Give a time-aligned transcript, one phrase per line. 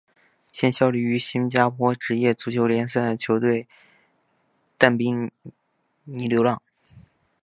[0.51, 3.67] 现效力于新加坡职业足球联赛球队
[4.75, 5.29] 淡滨
[6.05, 6.59] 尼流浪。